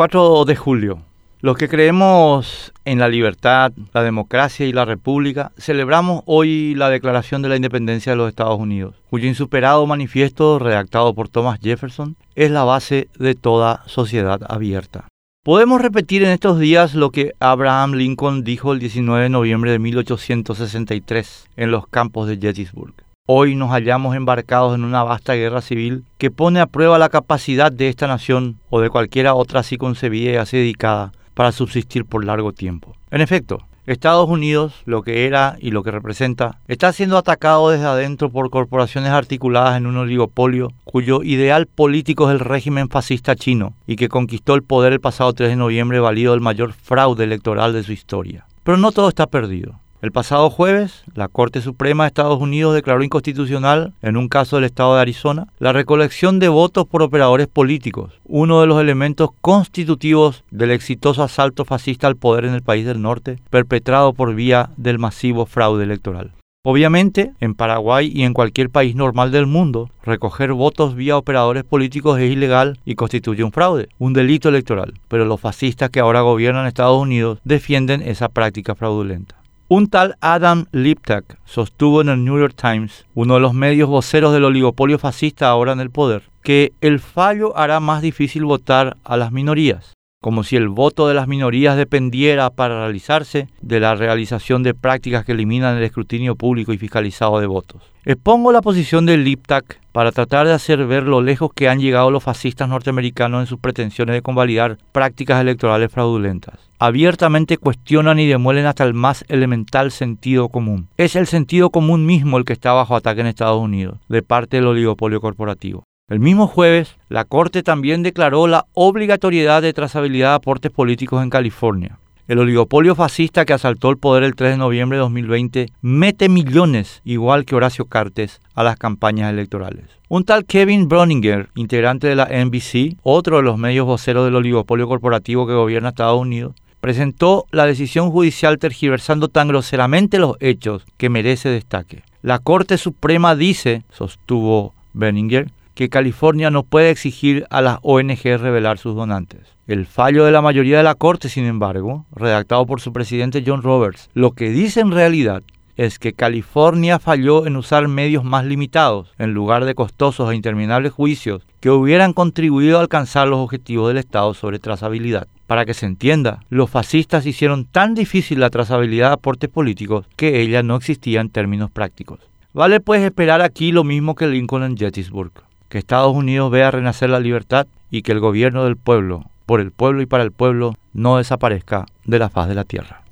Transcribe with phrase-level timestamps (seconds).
[0.00, 1.02] 4 de julio.
[1.42, 7.42] Los que creemos en la libertad, la democracia y la república, celebramos hoy la Declaración
[7.42, 12.50] de la Independencia de los Estados Unidos, cuyo insuperado manifiesto, redactado por Thomas Jefferson, es
[12.50, 15.04] la base de toda sociedad abierta.
[15.44, 19.80] Podemos repetir en estos días lo que Abraham Lincoln dijo el 19 de noviembre de
[19.80, 22.94] 1863 en los campos de Gettysburg.
[23.32, 27.70] Hoy nos hallamos embarcados en una vasta guerra civil que pone a prueba la capacidad
[27.70, 32.24] de esta nación o de cualquiera otra así concebida y así dedicada para subsistir por
[32.24, 32.96] largo tiempo.
[33.12, 37.84] En efecto, Estados Unidos, lo que era y lo que representa, está siendo atacado desde
[37.84, 43.74] adentro por corporaciones articuladas en un oligopolio cuyo ideal político es el régimen fascista chino
[43.86, 47.74] y que conquistó el poder el pasado 3 de noviembre valido el mayor fraude electoral
[47.74, 48.44] de su historia.
[48.64, 49.78] Pero no todo está perdido.
[50.02, 54.64] El pasado jueves, la Corte Suprema de Estados Unidos declaró inconstitucional, en un caso del
[54.64, 60.42] estado de Arizona, la recolección de votos por operadores políticos, uno de los elementos constitutivos
[60.50, 64.98] del exitoso asalto fascista al poder en el país del norte, perpetrado por vía del
[64.98, 66.32] masivo fraude electoral.
[66.62, 72.18] Obviamente, en Paraguay y en cualquier país normal del mundo, recoger votos vía operadores políticos
[72.18, 76.66] es ilegal y constituye un fraude, un delito electoral, pero los fascistas que ahora gobiernan
[76.66, 79.39] Estados Unidos defienden esa práctica fraudulenta.
[79.72, 84.32] Un tal Adam Liptak sostuvo en el New York Times, uno de los medios voceros
[84.32, 89.16] del oligopolio fascista ahora en el poder, que el fallo hará más difícil votar a
[89.16, 94.62] las minorías, como si el voto de las minorías dependiera para realizarse de la realización
[94.62, 97.82] de prácticas que eliminan el escrutinio público y fiscalizado de votos.
[98.04, 102.10] Expongo la posición de Liptak para tratar de hacer ver lo lejos que han llegado
[102.10, 108.64] los fascistas norteamericanos en sus pretensiones de convalidar prácticas electorales fraudulentas abiertamente cuestionan y demuelen
[108.64, 110.88] hasta el más elemental sentido común.
[110.96, 114.56] Es el sentido común mismo el que está bajo ataque en Estados Unidos, de parte
[114.56, 115.84] del oligopolio corporativo.
[116.10, 121.30] El mismo jueves, la Corte también declaró la obligatoriedad de trazabilidad de aportes políticos en
[121.30, 122.00] California.
[122.26, 127.00] El oligopolio fascista que asaltó el poder el 3 de noviembre de 2020 mete millones,
[127.04, 129.84] igual que Horacio Cartes, a las campañas electorales.
[130.08, 134.88] Un tal Kevin Broninger, integrante de la NBC, otro de los medios voceros del oligopolio
[134.88, 141.08] corporativo que gobierna Estados Unidos, presentó la decisión judicial tergiversando tan groseramente los hechos que
[141.08, 142.02] merece destaque.
[142.20, 148.76] La Corte Suprema dice, sostuvo Benninger, que California no puede exigir a las ONG revelar
[148.76, 149.40] sus donantes.
[149.66, 153.62] El fallo de la mayoría de la Corte, sin embargo, redactado por su presidente John
[153.62, 155.42] Roberts, lo que dice en realidad
[155.78, 160.92] es que California falló en usar medios más limitados, en lugar de costosos e interminables
[160.92, 165.28] juicios que hubieran contribuido a alcanzar los objetivos del Estado sobre trazabilidad.
[165.46, 170.42] Para que se entienda, los fascistas hicieron tan difícil la trazabilidad de aportes políticos que
[170.42, 172.20] ella no existía en términos prácticos.
[172.52, 175.32] Vale pues esperar aquí lo mismo que Lincoln en Gettysburg,
[175.70, 179.70] que Estados Unidos vea renacer la libertad y que el gobierno del pueblo, por el
[179.70, 183.02] pueblo y para el pueblo, no desaparezca de la faz de la tierra.